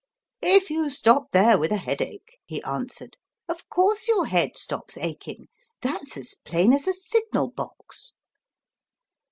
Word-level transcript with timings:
""If 0.57 0.71
you 0.71 0.89
stop 0.89 1.27
there 1.31 1.59
with 1.59 1.71
a 1.71 1.77
headache," 1.77 2.39
he 2.43 2.63
answered, 2.63 3.17
"of 3.47 3.69
course 3.69 4.07
your 4.07 4.25
head 4.25 4.57
stops 4.57 4.97
aching; 4.97 5.47
that's 5.83 6.17
as 6.17 6.33
plain 6.43 6.73
as 6.73 6.87
a 6.87 6.93
signal 6.93 7.49
box." 7.51 8.11